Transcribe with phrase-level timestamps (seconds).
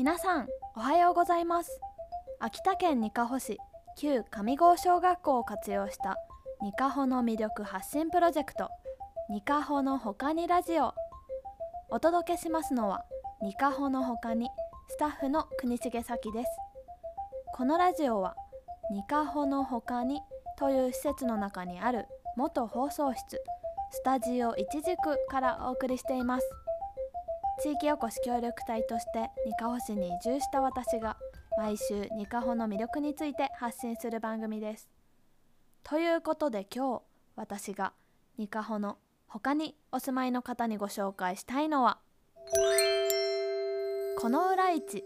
[0.00, 1.78] 皆さんおはようございます。
[2.38, 3.58] 秋田県にかほ市
[3.98, 6.16] 旧上郷小学校を活用した
[6.62, 8.70] にかほの魅力発信プロジェクト
[9.28, 10.94] にかほのほかにラジオ。
[11.90, 13.04] お届けしますのは
[13.42, 14.48] にかほのほかに
[14.88, 16.50] スタッフの国重咲です。
[17.52, 18.36] このラジオは
[18.90, 20.22] にかほのほかに
[20.58, 22.06] という施設の中にある
[22.38, 23.38] 元放送室
[23.90, 26.69] スタジオいちじくからお送りしています。
[27.62, 31.18] 地域おこし協力隊としてにかほ市に移住した私が
[31.58, 34.88] 毎週にかほの魅力について発信する番組です。
[35.82, 37.02] ということで今日
[37.36, 37.92] 私が
[38.38, 38.96] にかほの
[39.28, 41.98] 他にお住まいの方にご紹介したいのは
[44.18, 45.04] この浦市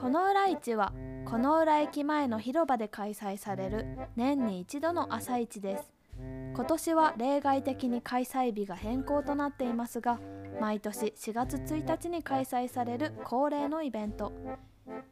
[0.00, 0.92] この浦市は
[1.26, 5.93] この浦駅前の広場で開催される年に一度の朝市です。
[6.18, 10.20] 今年は例外的に開催日が変更となっていますが
[10.60, 14.32] 毎年4月1日に開催される恒例のイベント。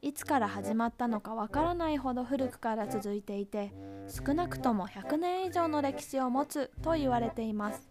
[0.03, 3.73] いつから始まったのかわからないほど古くから続いていて
[4.07, 7.89] 少なくとも100年以上の歴史を持つと言われています。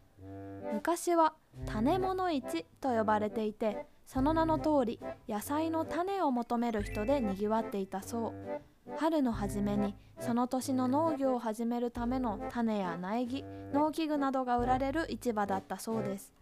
[0.74, 1.34] 昔は
[1.66, 8.98] 種物市と呼ばれていてその名の通り野菜の種を求める人でにぎわっていたそう。
[8.98, 16.34] 春の初めにその年の農業を始めるための種や苗木農機具などが売られる市場だったそうです。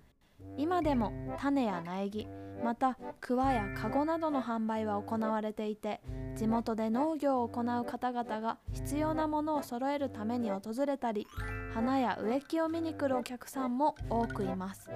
[0.58, 2.28] 今でも種や苗木
[2.64, 6.02] また桑や籠などの販売は行われていて
[6.36, 11.28] 地元で農業を行う方々が必要なものを揃えるために訪れたり
[11.76, 14.90] 花や植木を見に来るお客さんも多くいます。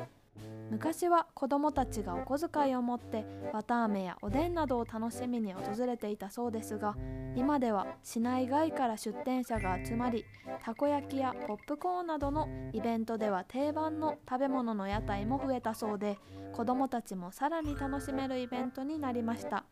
[0.72, 6.96] 昔は子どもたちがお小遣いを持って綿あめやおでんなどを楽しみに訪れていたそうですが
[7.36, 10.26] 今では市内外から出店者が集まり
[10.64, 16.18] たこ焼きやポップコーンなどのイベントでは定番の食べ物の屋台も増えたそうで
[16.54, 19.66] 子どもたちもさらに楽しめるイベントになりました。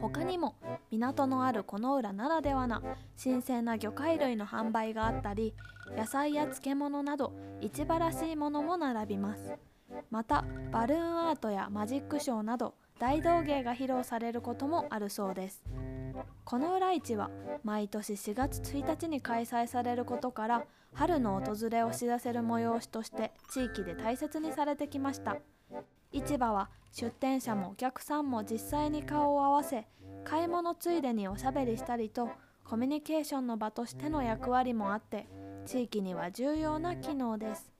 [0.00, 0.54] 他にも
[0.90, 2.82] 港のあるこの浦ならではな
[3.16, 5.54] 新鮮な魚介類の販売があったり
[5.96, 9.71] 野菜や漬物など市場らしいものも並びます。
[10.10, 15.64] またバルーンアートやマジックショーなど大道芸が披露されることもあるそうです。
[16.44, 17.30] この浦市は
[17.64, 20.64] 毎年4月1日に開催されることから
[20.94, 25.36] 春の訪れを知らせる催しとして地域で大切にされてきました。
[26.12, 29.86] 市場は出店者もお客さんも実際に顔を合わせ
[30.24, 32.28] 買い物ついでにおしゃべりしたりと
[32.64, 35.26] コミュニケーションの場としての役割もあって
[35.64, 37.71] 地域には重要な機能です。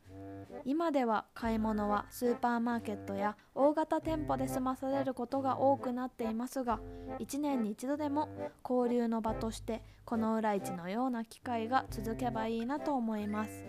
[0.64, 6.78] 今では買い物はスーパーマーケットや大型店舗で済まされることが多くなっていますが
[7.18, 8.28] 1年に一度でも
[8.68, 13.64] 交流の場としてこの浦市のような機会が続けばいいなと思います。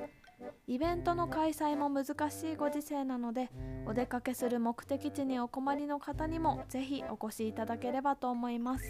[0.68, 3.50] イベントの開催も難しいご時世なので
[3.86, 8.86] お出かけする目的地にお困りの方にもぜひお越しいただければと思います。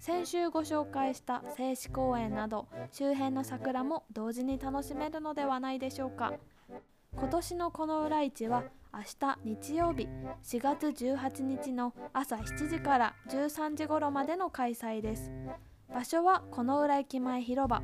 [0.00, 6.32] 先週ご紹介した静止公園など周辺の桜も同時に楽しめるのではないでしょうか。
[7.18, 10.06] 今年のこの浦市は明日日曜日
[10.44, 15.30] 4月18日の朝7時から13時頃までの開催です。
[15.92, 17.82] 場所はこの浦駅前広場。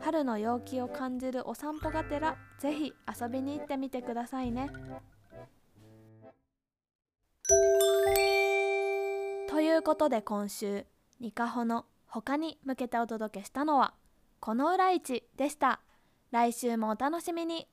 [0.00, 4.70] 春の陽気を感じるお散歩がてらぜひ遊びに行ってみてくださいね。
[9.50, 10.86] ということで今週
[11.20, 13.94] ニカホの他に向けてお届けしたのは
[14.40, 15.80] この浦市でした。
[16.30, 17.68] 来週もお楽しみに。